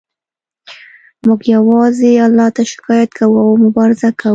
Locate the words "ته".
2.55-2.63